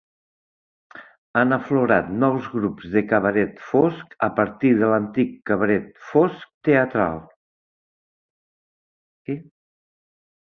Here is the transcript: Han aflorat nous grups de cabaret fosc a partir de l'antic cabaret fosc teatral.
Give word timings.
Han 1.39 1.55
aflorat 1.57 2.07
nous 2.21 2.47
grups 2.53 2.87
de 2.93 3.03
cabaret 3.11 3.59
fosc 3.65 4.15
a 4.27 4.29
partir 4.39 4.71
de 4.79 4.89
l'antic 4.93 5.35
cabaret 5.51 5.85
fosc 6.13 6.49
teatral. 6.69 7.21